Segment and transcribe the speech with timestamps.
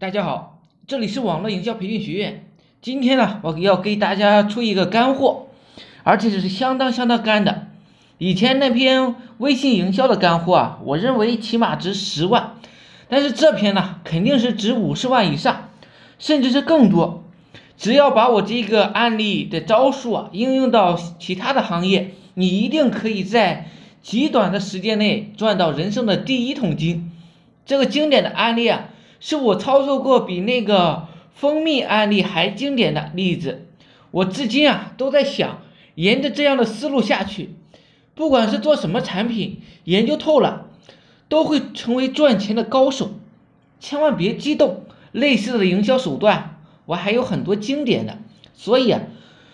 [0.00, 2.44] 大家好，这里是网络营销培训学院。
[2.80, 5.48] 今天呢，我要给大家出一个干货，
[6.04, 7.66] 而且这是相当相当干的。
[8.18, 12.54] 以前那篇微信营销的干货啊，我认为起码值十万，
[13.08, 15.70] 但是这篇呢，肯定是值五十万以上，
[16.20, 17.24] 甚至是更多。
[17.76, 23.66] 只要把我这个案例的招数啊应用到其他的行业，你一定可以在
[24.00, 27.10] 极短的时间内赚到人生的第一桶金。
[27.66, 28.90] 这个经典的案例啊。
[29.20, 33.66] 是我操作过比那个蜂蜜案例还经典的例子，
[34.10, 35.60] 我至今啊都在想，
[35.94, 37.50] 沿着这样的思路下去，
[38.14, 40.66] 不管是做什么产品，研究透了，
[41.28, 43.10] 都会成为赚钱的高手。
[43.80, 48.18] 千万别激动，类似的营销手段我还有很多经典的。
[48.54, 49.02] 所以啊，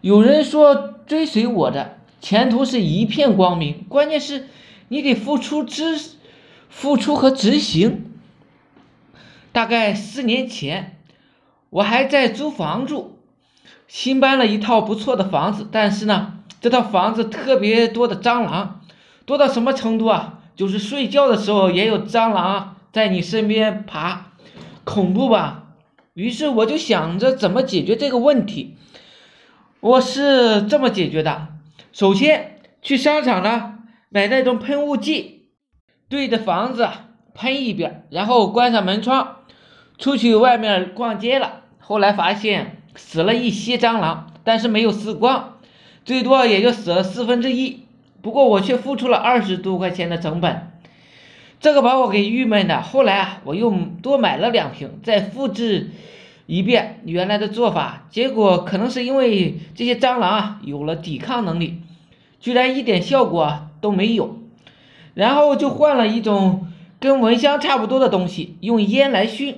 [0.00, 4.46] 有人说追随我的前途是一片光明，关键是
[4.88, 5.98] 你得付出知，
[6.70, 8.05] 付出和执行。
[9.56, 10.98] 大概四年前，
[11.70, 13.20] 我还在租房住，
[13.88, 18.82] 新搬了一套不错的房子，但是呢，这套房子特别多的蟑螂，
[19.24, 20.40] 多到什么程度啊？
[20.56, 24.32] 就是睡觉的时候也有蟑螂在你身边爬，
[24.84, 25.68] 恐怖吧？
[26.12, 28.76] 于是我就想着怎么解决这个问题。
[29.80, 31.48] 我是这么解决的：
[31.92, 33.78] 首先去商场呢
[34.10, 35.48] 买那种喷雾剂，
[36.10, 36.86] 对着房子
[37.32, 39.32] 喷一遍，然后关上门窗。
[39.98, 45.58] 出去外面逛街了，后来发现死了一些蟑螂，但是没有死光，
[46.04, 47.84] 最多也就死了四分之一。
[48.22, 50.70] 不过我却付出了二十多块钱的成本，
[51.60, 52.82] 这个把我给郁闷的。
[52.82, 53.72] 后来啊，我又
[54.02, 55.90] 多买了两瓶，再复制
[56.46, 61.80] 一遍原来的做法，结果可能是因为这些蟑螂啊有了抵抗能力，
[62.40, 64.40] 居然一点效果都没有。
[65.14, 66.66] 然后就换了一种
[67.00, 69.56] 跟蚊香差不多的东西，用烟来熏。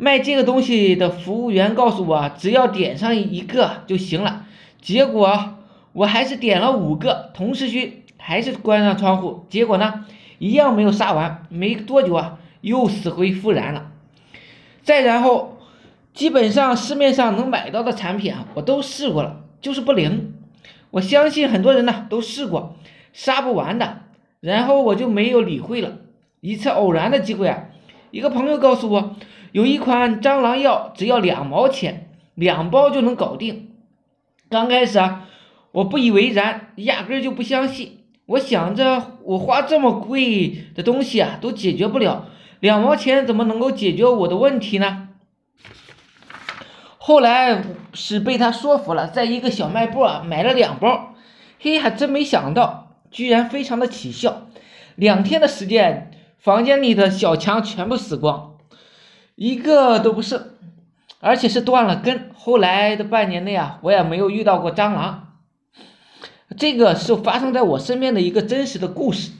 [0.00, 4.46] 卖这个东西的服务员告诉我，只要点上一个就行了。
[4.80, 5.58] 结果
[5.92, 9.44] 我还是点了五个，同时去，还是关上窗户。
[9.50, 10.06] 结果呢，
[10.38, 11.42] 一样没有杀完。
[11.50, 13.92] 没多久啊，又死灰复燃了。
[14.82, 15.58] 再然后，
[16.14, 20.32] 基本上市面上能买到的产品啊，我都试过了，就是不灵。
[20.92, 22.74] 我相信很多人呢都试过，
[23.12, 23.98] 杀不完的。
[24.40, 25.98] 然后我就没有理会了。
[26.40, 27.64] 一次偶然的机会啊，
[28.10, 29.16] 一个朋友告诉我。
[29.52, 33.70] 有一款蟑螂药，只要两毛钱，两包就能搞定。
[34.48, 35.28] 刚开始啊，
[35.72, 38.04] 我不以为然，压根就不相信。
[38.26, 42.26] 我想着，我花这么贵的东西啊，都解决不了，
[42.60, 45.08] 两毛钱怎么能够解决我的问题呢？
[46.98, 51.14] 后来是被他说服了，在一个小卖部啊买了两包，
[51.58, 54.46] 嘿，还真没想到，居然非常的起效。
[54.94, 58.58] 两天的时间，房间里的小强全部死光。
[59.40, 60.50] 一个都不剩，
[61.18, 62.28] 而且是断了根。
[62.34, 65.38] 后来的半年内啊，我也没有遇到过蟑螂。
[66.58, 69.32] 这个是发生在我身边的一个真实的故事。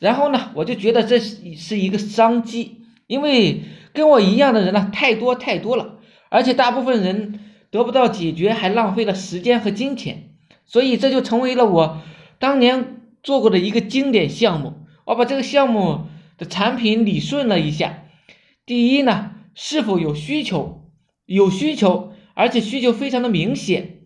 [0.00, 5.98] 然后呢，我就觉得这是是一个商机，因为跟我一样的人呢太多太多了，
[6.30, 7.38] 而且大部分人
[7.70, 10.30] 得不到解决，还浪费了时间和金钱。
[10.66, 12.02] 所以这就成为了我
[12.40, 14.72] 当年做过的一个经典项目。
[15.04, 16.06] 我把这个项目
[16.38, 18.02] 的产品理顺了一下。
[18.66, 19.30] 第一呢。
[19.54, 20.90] 是否有需求？
[21.26, 24.00] 有需求，而且需求非常的明显。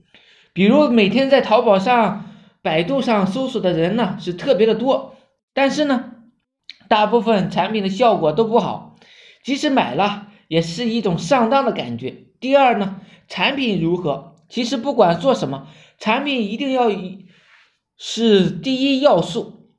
[0.53, 2.31] 比如每天在淘宝上、
[2.63, 5.17] 百度上搜索的人呢是特别的多，
[5.53, 6.13] 但是呢，
[6.89, 8.97] 大部分产品的效果都不好，
[9.43, 12.27] 即使买了也是一种上当的感觉。
[12.39, 14.37] 第二呢，产品如何？
[14.49, 15.67] 其实不管做什么，
[15.99, 16.89] 产品一定要
[17.97, 19.73] 是第一要素。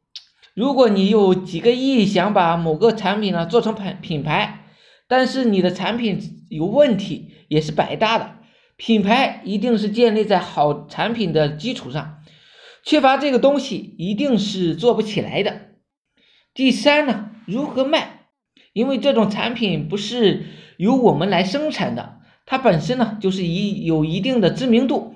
[0.53, 4.58] 如果你有几个亿想把某个产品呢做成品品牌。
[5.09, 8.35] 但是你的产品有问题也是白搭的，
[8.77, 12.19] 品牌一定是建立在好产品的基础上，
[12.83, 15.61] 缺乏这个东西一定是做不起来的。
[16.53, 18.27] 第三呢，如何卖？
[18.71, 20.45] 因为这种产品不是
[20.77, 25.15] 由我们来生产的，它本身呢就是一有一定的知名度，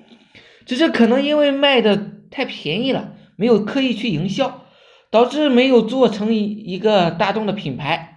[0.65, 4.63] 只是可能因为卖的太便宜了，没有刻意去营销，
[5.11, 8.12] 导致没有做成一一个大众的品牌。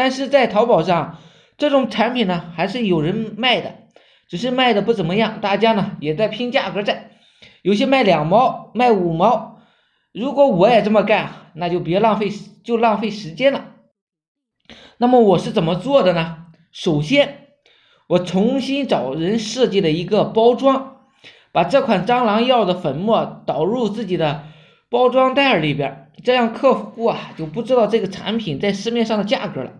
[0.00, 1.18] 但是在淘宝上，
[1.58, 3.74] 这种产品呢还是有人卖的，
[4.30, 5.42] 只是卖的不怎么样。
[5.42, 7.10] 大家呢也在拼价格战，
[7.60, 9.60] 有些卖两毛，卖五毛。
[10.14, 12.30] 如果我也这么干，那就别浪费，
[12.64, 13.72] 就浪费时间了。
[14.96, 16.46] 那么我是怎么做的呢？
[16.72, 17.48] 首先，
[18.06, 21.02] 我重新找人设计了一个包装，
[21.52, 24.44] 把这款蟑螂药的粉末导入自己的
[24.88, 26.09] 包装袋里边。
[26.22, 29.72] 这样客户啊就不知道这个产品在市面上的价格了，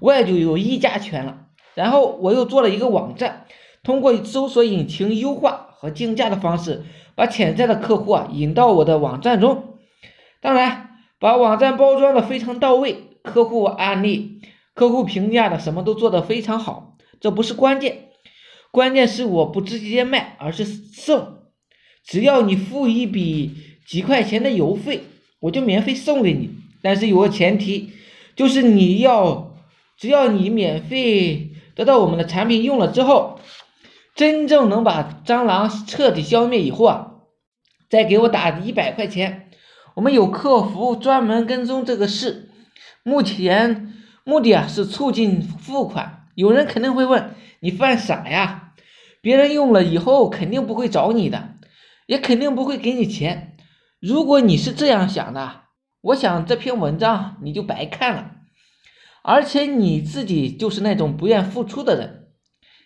[0.00, 1.46] 我也就有议价权了。
[1.74, 3.46] 然后我又做了一个网站，
[3.82, 6.84] 通过搜索引擎优化和竞价的方式，
[7.14, 9.78] 把潜在的客户啊引到我的网站中。
[10.40, 14.40] 当然，把网站包装的非常到位，客户案例、
[14.74, 16.96] 客户评价的什么都做得非常好。
[17.20, 18.08] 这不是关键，
[18.70, 21.38] 关键是我不直接卖，而是送。
[22.02, 23.54] 只要你付一笔
[23.86, 25.02] 几块钱的邮费，
[25.40, 26.50] 我就免费送给你。
[26.82, 27.92] 但是有个前提，
[28.36, 29.56] 就是你要，
[29.98, 33.40] 只要你免费得到我们的产品用了之后，
[34.14, 37.12] 真正能把蟑螂彻底消灭以后啊，
[37.88, 39.50] 再给我打一百块钱。
[39.96, 42.48] 我们有客服专门跟踪这个事，
[43.02, 43.92] 目前
[44.24, 46.28] 目的啊是促进付款。
[46.34, 48.72] 有人肯定会问，你犯傻呀？
[49.20, 51.56] 别人用了以后肯定不会找你的，
[52.06, 53.49] 也肯定不会给你钱。
[54.00, 55.62] 如果你是这样想的，
[56.00, 58.32] 我想这篇文章你就白看了。
[59.22, 62.28] 而且你自己就是那种不愿付出的人，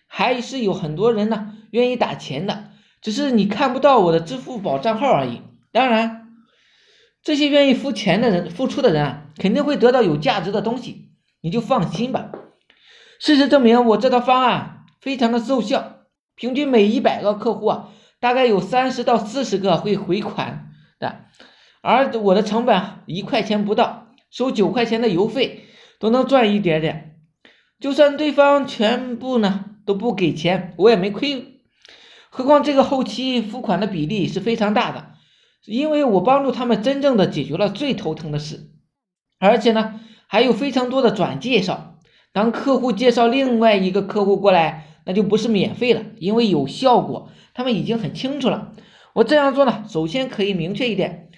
[0.07, 5.41] 还是有很多人呢愿意打钱的，只是你看不到我的支付宝账号而已。
[5.73, 6.21] 当然。
[7.23, 11.09] 这些愿意付钱的人、付出的人啊，肯定会得到有价值的东西，
[11.41, 12.31] 你就放心吧。
[13.19, 16.01] 事实证明，我这套方案非常的奏效，
[16.35, 17.89] 平均每一百个客户啊，
[18.21, 20.74] 大概有三十到四十个会回款
[21.05, 21.27] 的，
[21.83, 25.67] 而我的成本一块钱不到，收九块钱的邮费
[26.01, 27.21] 都能赚一点点。
[27.79, 31.61] 就算对方全部呢都不给钱，我也没亏。
[32.31, 35.13] 何况这个后期付款的比例是非常大的。
[35.67, 38.71] 因为我帮助他们真正的解决了最头疼的事，
[39.39, 41.99] 而且呢还有非常多的转介绍。
[42.33, 48.73] 当客户介绍另外一个客户过来，那就不是免费了，因为有效果，他们已经很清楚了。
[49.15, 51.31] 我这样做呢，首先可以明确一点，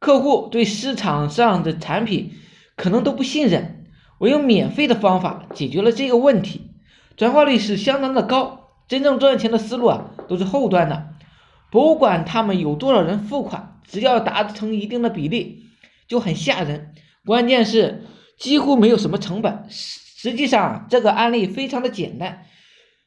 [0.00, 2.32] 客户对市场上的产品
[2.76, 3.86] 可能都不信任，
[4.18, 6.72] 我用免费的方法解决了这个问题，
[7.16, 8.58] 转化率是相当的高。
[8.88, 11.10] 真正赚钱的思路啊，都是后端的。
[11.70, 15.66] 不管他们有多少人付款，只要达成一定的比例，
[16.08, 16.92] 就很吓人。
[17.24, 18.06] 关键是
[18.36, 19.66] 几乎没有什么成本。
[19.70, 22.44] 实际上，这个案例非常的简单，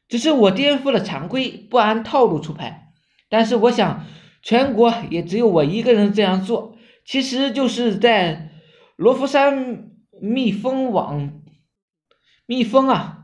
[0.08, 2.83] 只是我颠覆了常规，不按套路出牌。
[3.28, 4.04] 但是我想，
[4.42, 6.76] 全国也只有我一个人这样做。
[7.04, 8.50] 其实就是在
[8.96, 9.90] 罗浮山
[10.20, 11.40] 蜜蜂网
[12.46, 13.18] 蜜蜂啊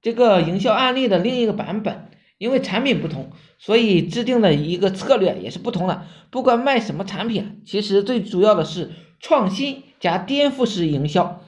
[0.00, 2.04] 这个营销案例的另一个版本。
[2.38, 6.06] 因为产品不同，所以制定的一个策略也是不同的。
[6.30, 11.42] 不管卖什么产品，其实最主要的是创新加颠覆式营销。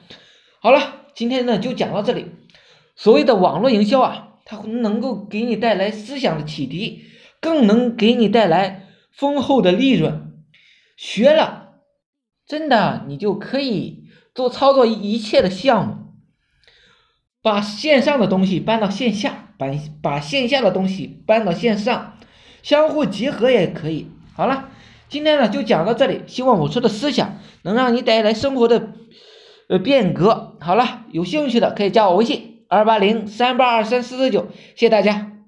[0.59, 2.25] 好了，今天呢就讲到这里。
[2.97, 7.05] 所谓的网络营销啊，它能够给你带来思想的启迪，
[7.41, 10.31] 更能给你带来丰厚的利润。
[10.95, 11.73] 学了，
[12.47, 15.95] 真的你就可以做操作一切的项目，
[17.41, 19.49] 把线上的东西搬到线下。
[19.61, 19.67] 把
[20.01, 22.17] 把线下的东西搬到线上，
[22.63, 24.07] 相互结合也可以。
[24.33, 24.69] 好了，
[25.07, 28.93] 今天呢就讲到这里，希望我说的思想能让你带来生活的
[29.69, 30.57] 呃变革。
[30.59, 35.40] 好了，有兴趣的可以加我微信二八零三八二三四四九，谢谢大家。